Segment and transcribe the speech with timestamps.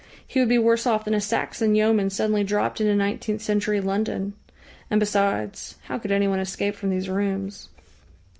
[0.25, 4.33] He would be worse off than a Saxon yeoman suddenly dropped into nineteenth century London.
[4.89, 7.69] And besides, how could anyone escape from these rooms?